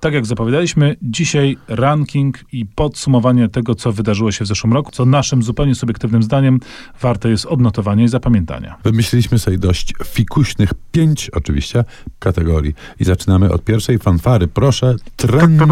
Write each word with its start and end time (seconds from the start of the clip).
Tak 0.00 0.14
jak 0.14 0.26
zapowiadaliśmy, 0.26 0.96
dzisiaj 1.02 1.56
ranking 1.68 2.38
i 2.52 2.66
podsumowanie 2.66 3.48
tego, 3.48 3.74
co 3.74 3.92
wydarzyło 3.92 4.32
się 4.32 4.44
w 4.44 4.48
zeszłym 4.48 4.72
roku, 4.72 4.90
co 4.92 5.06
naszym 5.06 5.42
zupełnie 5.42 5.74
subiektywnym 5.74 6.22
zdaniem 6.22 6.60
warte 7.00 7.30
jest 7.30 7.46
odnotowania 7.46 8.04
i 8.04 8.08
zapamiętania. 8.08 8.76
Wymyśliliśmy 8.84 9.38
sobie 9.38 9.58
dość 9.58 9.94
fikuśnych 10.04 10.70
pięć 10.92 11.30
oczywiście 11.30 11.84
kategorii 12.18 12.74
i 13.00 13.04
zaczynamy 13.04 13.52
od 13.52 13.64
pierwszej 13.64 13.98
fanfary. 13.98 14.48
Proszę, 14.48 14.96
trend 15.16 15.62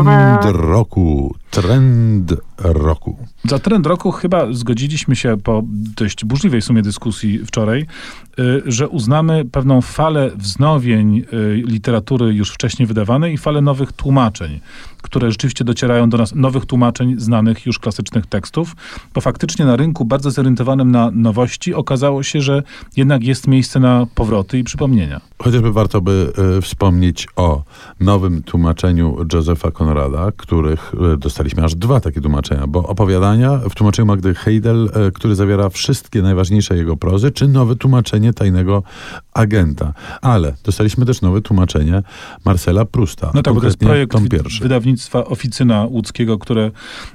roku. 0.45 1.34
Trend 1.50 2.34
roku. 2.59 3.16
Za 3.45 3.59
trend 3.59 3.86
roku 3.86 4.12
chyba 4.12 4.52
zgodziliśmy 4.52 5.16
się 5.16 5.36
po 5.45 5.62
dość 5.96 6.25
burzliwej 6.25 6.62
sumie 6.62 6.82
dyskusji 6.82 7.38
wczoraj, 7.46 7.86
y, 8.38 8.62
że 8.66 8.88
uznamy 8.88 9.45
pewną 9.45 9.80
falę 9.80 10.30
wznowień 10.36 11.18
y, 11.18 11.25
literatury 11.66 12.34
już 12.34 12.50
wcześniej 12.50 12.86
wydawanej 12.86 13.34
i 13.34 13.39
falę 13.39 13.61
nowych 13.61 13.93
tłumaczeń, 13.93 14.61
które 15.02 15.30
rzeczywiście 15.30 15.64
docierają 15.64 16.11
do 16.11 16.18
nas, 16.18 16.34
nowych 16.34 16.66
tłumaczeń 16.66 17.14
znanych 17.18 17.66
już 17.66 17.79
klasycznych 17.79 18.26
tekstów, 18.26 18.76
bo 19.14 19.20
faktycznie 19.20 19.64
na 19.64 19.76
rynku 19.76 20.04
bardzo 20.04 20.30
zorientowanym 20.30 20.90
na 20.90 21.11
nowości 21.11 21.75
okazało 21.75 22.22
się, 22.22 22.40
że 22.40 22.62
jednak 22.96 23.25
jest 23.25 23.46
miejsce 23.46 23.80
na 23.80 24.06
powroty 24.14 24.58
i 24.58 24.64
przypomnienia. 24.64 25.20
Chociażby 25.42 25.72
warto 25.72 26.00
by 26.00 26.32
y, 26.58 26.62
wspomnieć 26.62 27.26
o 27.36 27.62
nowym 28.00 28.42
tłumaczeniu 28.42 29.16
Josepha 29.32 29.70
Conrada, 29.70 30.32
których 30.36 30.94
y, 31.14 31.17
dostaliśmy 31.17 31.64
aż 31.64 31.75
dwa 31.75 32.00
takie 32.00 32.20
tłumaczenia, 32.20 32.67
bo 32.67 32.86
opowiadania 32.86 33.56
w 33.70 33.75
tłumaczeniu 33.75 34.06
Magdy 34.06 34.34
Heidel, 34.34 34.91
y, 35.08 35.12
który 35.12 35.34
zawiera 35.34 35.69
wszystkie 35.69 36.22
najważniejsze 36.22 36.77
jego 36.77 36.97
prozy, 36.97 37.30
czy 37.30 37.48
nowe 37.48 37.77
tłumaczenie 37.77 38.33
Tajnego 38.33 38.83
Agenta. 39.38 39.92
Ale 40.22 40.55
dostaliśmy 40.64 41.06
też 41.06 41.22
nowe 41.22 41.41
tłumaczenie 41.41 42.02
Marcela 42.44 42.84
Prusta. 42.84 43.30
No 43.34 43.42
tak, 43.42 43.55
bo 43.55 43.61
to 43.61 43.66
jest 43.66 43.78
projekt 43.78 44.12
wydawnictwa 44.61 45.24
Oficyna 45.24 45.84
Łódzkiego, 45.84 46.38
które 46.38 46.70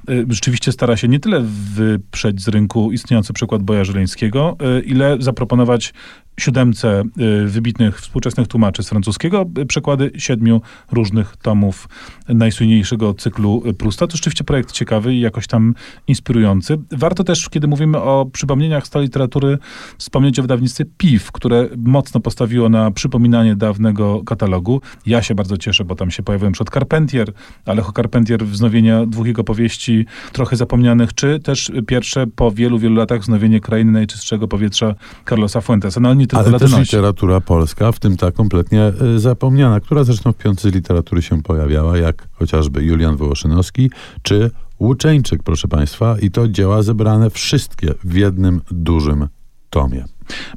y, 0.09 0.25
rzeczywiście 0.29 0.71
stara 0.71 0.97
się 0.97 1.07
nie 1.07 1.19
tyle 1.19 1.43
wyprzeć 1.75 2.41
z 2.41 2.47
rynku 2.47 2.91
istniejący 2.91 3.33
przykład 3.33 3.63
Boja 3.63 3.83
Żeleńskiego, 3.83 4.57
y, 4.77 4.81
ile 4.81 5.17
zaproponować 5.19 5.93
siódemce 6.37 7.03
y, 7.43 7.47
wybitnych 7.47 8.01
współczesnych 8.01 8.47
tłumaczy 8.47 8.83
z 8.83 8.89
francuskiego 8.89 9.45
y, 9.57 9.65
przekłady 9.65 10.11
siedmiu 10.17 10.61
różnych 10.91 11.37
tomów 11.37 11.87
najsłynniejszego 12.29 13.13
cyklu 13.13 13.63
Prusta. 13.77 14.07
To 14.07 14.17
rzeczywiście 14.17 14.43
projekt 14.43 14.71
ciekawy 14.71 15.15
i 15.15 15.19
jakoś 15.19 15.47
tam 15.47 15.75
inspirujący. 16.07 16.77
Warto 16.91 17.23
też, 17.23 17.49
kiedy 17.49 17.67
mówimy 17.67 17.97
o 17.97 18.25
przypomnieniach 18.33 18.87
z 18.87 18.95
literatury, 18.95 19.57
wspomnieć 19.97 20.39
o 20.39 20.41
wydawnictwie 20.41 20.85
PIW, 20.97 21.31
które 21.31 21.69
mocno 21.77 22.19
postawiło 22.19 22.69
na 22.69 22.91
przypominanie 22.91 23.55
dawnego 23.55 24.23
katalogu. 24.23 24.81
Ja 25.05 25.21
się 25.21 25.35
bardzo 25.35 25.57
cieszę, 25.57 25.85
bo 25.85 25.95
tam 25.95 26.11
się 26.11 26.23
pojawił 26.23 26.51
przed 26.51 26.69
Carpentier, 26.69 27.33
Alejo 27.65 27.91
Carpentier, 27.91 28.45
wznowienia 28.45 29.05
dwóch 29.05 29.27
jego 29.27 29.43
powieści 29.43 30.05
trochę 30.31 30.55
zapomnianych, 30.55 31.13
czy 31.13 31.39
też 31.39 31.71
pierwsze 31.87 32.27
po 32.27 32.51
wielu, 32.51 32.79
wielu 32.79 32.95
latach 32.95 33.21
wznowienie 33.21 33.59
Krainy 33.59 33.91
Najczystszego 33.91 34.47
Powietrza 34.47 34.95
Carlosa 35.29 35.61
Fuentesa. 35.61 35.99
No, 35.99 36.13
nie 36.23 36.27
tylko 36.27 36.45
Ale 36.45 36.59
też 36.59 36.77
literatura 36.77 37.41
polska, 37.41 37.91
w 37.91 37.99
tym 37.99 38.17
ta 38.17 38.31
kompletnie 38.31 38.91
y, 39.15 39.19
zapomniana, 39.19 39.79
która 39.79 40.03
zresztą 40.03 40.33
w 40.33 40.37
piątce 40.37 40.69
literatury 40.69 41.21
się 41.21 41.41
pojawiała, 41.41 41.97
jak 41.97 42.27
chociażby 42.31 42.83
Julian 42.83 43.17
Wołoszynowski, 43.17 43.91
czy 44.21 44.51
Łuczeńczyk, 44.79 45.43
proszę 45.43 45.67
Państwa, 45.67 46.19
i 46.19 46.31
to 46.31 46.47
dzieła 46.47 46.81
zebrane 46.81 47.29
wszystkie 47.29 47.93
w 48.03 48.15
jednym 48.15 48.61
dużym 48.71 49.27
tomie. 49.69 50.05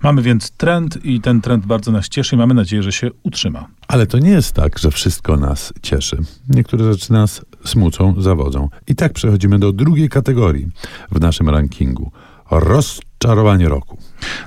Mamy 0.03 0.23
więc 0.23 0.51
trend 0.51 1.05
i 1.05 1.21
ten 1.21 1.41
trend 1.41 1.67
bardzo 1.67 1.93
nas 1.93 2.09
cieszy 2.09 2.35
i 2.35 2.39
mamy 2.39 2.55
nadzieję, 2.55 2.83
że 2.83 2.93
się 2.93 3.11
utrzyma. 3.23 3.67
Ale 3.89 4.07
to 4.07 4.19
nie 4.19 4.31
jest 4.31 4.53
tak, 4.53 4.79
że 4.79 4.91
wszystko 4.91 5.37
nas 5.37 5.73
cieszy. 5.83 6.19
Niektóre 6.49 6.93
rzeczy 6.93 7.13
nas 7.13 7.45
smucą, 7.65 8.15
zawodzą. 8.19 8.69
I 8.87 8.95
tak 8.95 9.13
przechodzimy 9.13 9.59
do 9.59 9.73
drugiej 9.73 10.09
kategorii 10.09 10.69
w 11.11 11.21
naszym 11.21 11.49
rankingu. 11.49 12.11
Rozczarowanie 13.25 13.69
roku. 13.69 13.99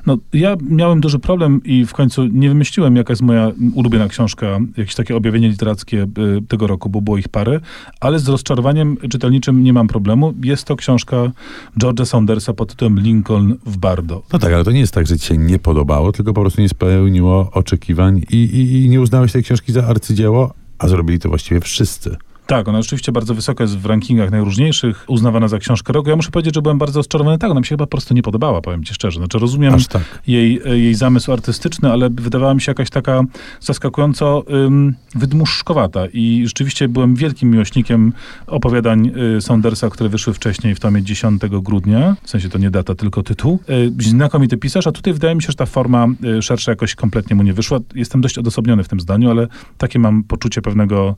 No, 0.06 0.18
ja 0.34 0.56
miałem 0.70 1.02
duży 1.02 1.20
problem 1.20 1.62
i 1.64 1.86
w 1.86 1.94
końcu 1.94 2.26
nie 2.26 2.50
wymyśliłem, 2.50 2.96
jaka 2.96 3.12
jest 3.14 3.22
moja 3.22 3.52
ulubiona 3.74 4.08
książka, 4.08 4.60
jakieś 4.78 4.96
takie 4.96 5.16
objawienie 5.16 5.50
literackie 5.50 6.04
y, 6.04 6.08
tego 6.48 6.68
roku, 6.68 6.90
bo 6.90 7.02
było 7.02 7.18
ich 7.18 7.30
parę, 7.30 7.60
ale 8.00 8.20
z 8.20 8.28
rozczarowaniem 8.28 8.98
czytelniczym 9.10 9.64
nie 9.64 9.74
mam 9.74 9.88
problemu. 9.88 10.34
Jest 10.44 10.66
to 10.66 10.76
książka 10.76 11.32
George'a 11.80 12.06
Saundersa 12.06 12.54
pod 12.54 12.70
tytułem 12.70 13.00
Lincoln 13.00 13.58
w 13.66 13.78
Bardo. 13.78 14.24
No 14.34 14.40
tak, 14.40 14.54
ale 14.54 14.64
to 14.64 14.72
nie 14.72 14.80
jest 14.80 14.94
tak, 14.94 15.08
że 15.08 15.20
ci 15.20 15.28
się 15.28 15.38
nie 15.38 15.60
podobało, 15.60 16.12
tylko 16.12 16.34
po 16.34 16.42
prostu 16.42 16.62
nie 16.62 16.70
spełniło 16.70 17.52
oczekiwań 17.52 18.22
i, 18.32 18.36
i, 18.36 18.84
i 18.86 18.90
nie 18.90 19.02
uznałeś 19.02 19.32
tej 19.32 19.44
książki 19.44 19.72
za 19.72 19.88
arcydzieło, 19.88 20.54
a 20.78 20.88
zrobili 20.88 21.20
to 21.20 21.30
właściwie 21.30 21.62
wszyscy. 21.62 22.18
Tak, 22.50 22.68
ona 22.68 22.82
rzeczywiście 22.82 23.12
bardzo 23.12 23.36
wysoko 23.36 23.64
jest 23.64 23.78
w 23.78 23.86
rankingach 23.86 24.32
najróżniejszych, 24.32 25.06
uznawana 25.08 25.48
za 25.48 25.58
książkę 25.58 25.94
roku. 25.94 26.10
Ja 26.10 26.16
muszę 26.16 26.32
powiedzieć, 26.32 26.56
że 26.56 26.62
byłem 26.62 26.78
bardzo 26.78 27.00
rozczarowany. 27.00 27.38
Tak, 27.38 27.52
ona 27.52 27.60
mi 27.60 27.66
się 27.66 27.70
chyba 27.70 27.86
po 27.86 27.92
prostu 27.92 28.14
nie 28.14 28.22
podobała, 28.22 28.62
powiem 28.62 28.84
ci 28.84 28.94
szczerze. 28.94 29.20
Znaczy 29.20 29.40
rozumiem 29.40 29.74
tak. 29.90 30.22
jej, 30.28 30.62
jej 30.66 30.96
zamysł 30.96 31.32
artystyczny, 31.32 31.92
ale 31.92 32.10
wydawała 32.10 32.54
mi 32.54 32.62
się 32.62 32.72
jakaś 32.72 32.90
taka 32.90 33.24
zaskakująco 33.60 34.44
ym, 34.54 34.96
wydmuszkowata 35.16 36.08
i 36.14 36.44
rzeczywiście 36.48 36.88
byłem 36.88 37.16
wielkim 37.16 37.52
miłośnikiem 37.52 38.14
opowiadań 38.48 39.12
y, 39.38 39.42
Saundersa, 39.42 39.90
które 39.90 40.10
wyszły 40.10 40.34
wcześniej 40.34 40.76
w 40.76 40.80
tomie 40.80 41.04
10 41.04 41.42
grudnia. 41.50 42.16
W 42.24 42.30
sensie 42.30 42.50
to 42.50 42.58
nie 42.58 42.70
data, 42.72 42.96
tylko 42.96 43.24
tytuł. 43.24 43.60
Y, 44.00 44.04
znakomity 44.04 44.58
pisarz, 44.58 44.88
a 44.88 44.92
tutaj 44.92 45.14
wydaje 45.14 45.36
mi 45.36 45.42
się, 45.42 45.48
że 45.48 45.56
ta 45.56 45.66
forma 45.66 46.08
y, 46.38 46.42
szersza 46.42 46.72
jakoś 46.72 46.96
kompletnie 46.96 47.36
mu 47.36 47.44
nie 47.44 47.54
wyszła. 47.54 47.80
Jestem 47.96 48.22
dość 48.22 48.38
odosobniony 48.38 48.84
w 48.84 48.88
tym 48.88 49.00
zdaniu, 49.00 49.30
ale 49.30 49.48
takie 49.78 50.00
mam 50.00 50.24
poczucie 50.24 50.62
pewnego 50.62 51.16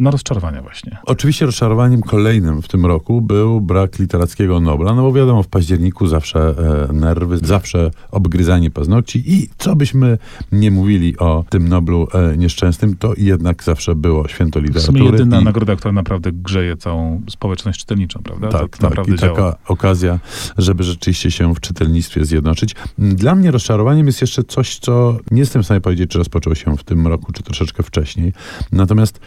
no, 0.00 0.10
rozczarowania 0.10 0.62
właśnie. 0.62 0.98
Oczywiście 1.04 1.46
rozczarowaniem 1.46 2.00
kolejnym 2.02 2.62
w 2.62 2.68
tym 2.68 2.86
roku 2.86 3.20
był 3.20 3.60
brak 3.60 3.98
literackiego 3.98 4.60
Nobla, 4.60 4.94
no 4.94 5.02
bo 5.02 5.12
wiadomo, 5.12 5.42
w 5.42 5.48
październiku 5.48 6.06
zawsze 6.06 6.54
e, 6.88 6.92
nerwy, 6.92 7.38
zawsze 7.38 7.90
obgryzanie 8.10 8.70
paznokci 8.70 9.22
i 9.26 9.48
co 9.58 9.76
byśmy 9.76 10.18
nie 10.52 10.70
mówili 10.70 11.18
o 11.18 11.44
tym 11.50 11.68
Noblu 11.68 12.08
e, 12.14 12.36
nieszczęsnym, 12.36 12.96
to 12.96 13.12
jednak 13.16 13.64
zawsze 13.64 13.94
było 13.94 14.28
święto 14.28 14.60
W 14.60 14.62
literatury. 14.62 14.98
sumie 14.98 15.10
jedyna 15.10 15.40
i, 15.40 15.44
nagroda, 15.44 15.76
która 15.76 15.92
naprawdę 15.92 16.32
grzeje 16.32 16.76
całą 16.76 17.22
społeczność 17.30 17.80
czytelniczą, 17.80 18.20
prawda? 18.22 18.48
Tak, 18.48 18.78
to 18.78 18.90
tak. 18.90 19.08
I 19.08 19.16
działa. 19.16 19.36
taka 19.36 19.56
okazja, 19.68 20.18
żeby 20.58 20.82
rzeczywiście 20.84 21.30
się 21.30 21.54
w 21.54 21.60
czytelnictwie 21.60 22.24
zjednoczyć. 22.24 22.74
Dla 22.98 23.34
mnie 23.34 23.50
rozczarowaniem 23.50 24.06
jest 24.06 24.20
jeszcze 24.20 24.44
coś, 24.44 24.78
co 24.78 25.18
nie 25.30 25.40
jestem 25.40 25.62
w 25.62 25.64
stanie 25.64 25.80
powiedzieć, 25.80 26.10
czy 26.10 26.18
rozpoczęło 26.18 26.54
się 26.54 26.76
w 26.76 26.84
tym 26.84 27.06
roku, 27.06 27.32
czy 27.32 27.42
troszeczkę 27.42 27.82
wcześniej. 27.82 28.32
Natomiast 28.72 29.20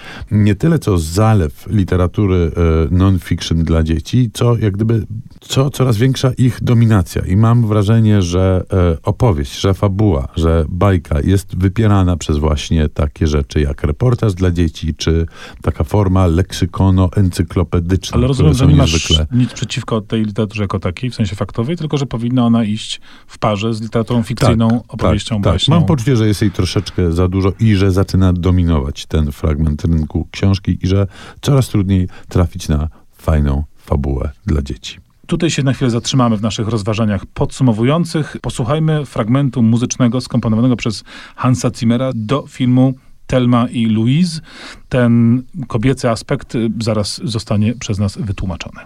nie 0.46 0.56
tyle 0.56 0.80
co 0.80 0.98
zalew 0.98 1.68
literatury 1.70 2.36
e, 2.36 2.96
non-fiction 2.96 3.64
dla 3.64 3.84
dzieci, 3.84 4.30
co 4.34 4.58
jak 4.58 4.74
gdyby 4.74 5.06
co 5.42 5.70
coraz 5.70 5.98
większa 5.98 6.32
ich 6.38 6.64
dominacja. 6.64 7.22
I 7.22 7.36
mam 7.36 7.68
wrażenie, 7.68 8.22
że 8.22 8.64
e, 8.74 8.98
opowieść, 9.04 9.60
że 9.60 9.74
fabuła, 9.74 10.28
że 10.36 10.66
bajka 10.70 11.22
jest 11.22 11.58
wypierana 11.58 12.18
przez 12.18 12.38
właśnie 12.38 12.90
takie 12.90 13.28
rzeczy 13.28 13.62
jak 13.62 13.84
reportaż 13.84 14.34
dla 14.34 14.52
dzieci, 14.52 14.96
czy 14.96 15.26
taka 15.62 15.84
forma 15.84 16.28
leksykono-encyklopedyczna, 16.28 18.14
Ale 18.14 18.28
rozumiem, 18.28 18.54
że 18.54 18.68
nie 18.68 18.76
masz 18.76 18.94
niezwykle 18.94 19.28
nic 19.32 19.54
przeciwko 19.54 20.02
tej 20.02 20.26
literaturze 20.26 20.64
jako 20.64 20.80
takiej, 20.80 21.10
w 21.10 21.16
sensie 21.16 21.36
faktowej, 21.36 21.78
tylko 21.78 21.98
że 21.98 22.06
powinna 22.06 22.46
ona 22.46 22.64
iść 22.64 23.02
w 23.28 23.38
parze 23.38 23.74
z 23.74 23.82
literaturą 23.82 24.24
fikcyjną, 24.24 24.84
opowieścią, 24.88 25.42
tak, 25.42 25.54
baśnią. 25.54 25.74
Tak. 25.74 25.80
Mam 25.80 25.88
poczucie, 25.88 26.16
że 26.16 26.28
jest 26.28 26.42
jej 26.42 26.52
troszeczkę 26.52 27.12
za 27.12 27.28
dużo 27.28 27.54
i 27.60 27.76
że 27.76 27.92
zaczyna 27.92 28.34
dominować 28.34 29.06
ten 29.06 29.32
fragment 29.32 29.86
rynku 29.86 30.28
książki 30.36 30.78
i 30.82 30.88
że 30.88 31.08
coraz 31.42 31.70
trudniej 31.70 32.08
trafić 32.30 32.70
na 32.70 32.88
fajną 33.18 33.64
fabułę 33.78 34.32
dla 34.46 34.62
dzieci. 34.62 35.00
Tutaj 35.28 35.50
się 35.50 35.64
na 35.64 35.74
chwilę 35.74 35.92
zatrzymamy 35.92 36.38
w 36.38 36.42
naszych 36.42 36.68
rozważaniach 36.68 37.26
podsumowujących. 37.26 38.38
Posłuchajmy 38.42 39.06
fragmentu 39.06 39.64
muzycznego 39.64 40.22
skomponowanego 40.22 40.76
przez 40.76 41.04
Hansa 41.36 41.70
Zimmera 41.76 42.12
do 42.16 42.48
filmu 42.48 42.94
Telma 43.28 43.68
i 43.68 43.86
Louise. 43.86 44.42
Ten 44.90 45.44
kobiecy 45.68 46.10
aspekt 46.10 46.56
y, 46.56 46.70
zaraz 46.82 47.22
zostanie 47.24 47.74
przez 47.74 48.00
nas 48.00 48.18
wytłumaczony. 48.18 48.82